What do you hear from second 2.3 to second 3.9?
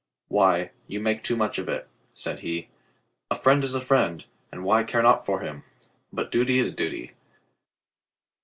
he. "A friend is a